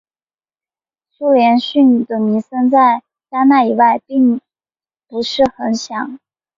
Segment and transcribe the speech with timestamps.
[1.11, 4.41] 苏连逊的名声在丹麦以外并
[5.07, 6.19] 不是十分响。